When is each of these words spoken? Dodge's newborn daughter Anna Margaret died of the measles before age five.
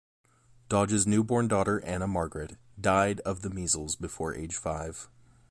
Dodge's 0.67 1.05
newborn 1.05 1.47
daughter 1.47 1.79
Anna 1.85 2.07
Margaret 2.07 2.57
died 2.79 3.19
of 3.19 3.43
the 3.43 3.51
measles 3.51 3.95
before 3.95 4.33
age 4.33 4.55
five. 4.57 5.07